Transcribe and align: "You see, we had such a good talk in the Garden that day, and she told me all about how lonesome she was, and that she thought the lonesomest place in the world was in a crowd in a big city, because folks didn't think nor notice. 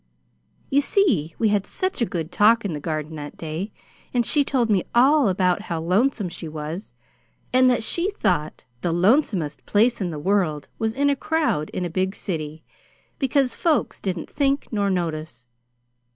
"You 0.71 0.81
see, 0.81 1.35
we 1.37 1.49
had 1.49 1.67
such 1.67 2.01
a 2.01 2.07
good 2.07 2.31
talk 2.31 2.65
in 2.65 2.73
the 2.73 2.79
Garden 2.79 3.15
that 3.17 3.37
day, 3.37 3.71
and 4.15 4.25
she 4.25 4.43
told 4.43 4.67
me 4.67 4.83
all 4.95 5.29
about 5.29 5.61
how 5.69 5.79
lonesome 5.79 6.27
she 6.27 6.47
was, 6.47 6.95
and 7.53 7.69
that 7.69 7.83
she 7.83 8.09
thought 8.09 8.65
the 8.81 8.91
lonesomest 8.91 9.63
place 9.67 10.01
in 10.01 10.09
the 10.09 10.17
world 10.17 10.67
was 10.79 10.95
in 10.95 11.11
a 11.11 11.15
crowd 11.15 11.69
in 11.69 11.85
a 11.85 11.87
big 11.91 12.15
city, 12.15 12.63
because 13.19 13.53
folks 13.53 13.99
didn't 13.99 14.27
think 14.27 14.69
nor 14.73 14.89
notice. 14.89 15.45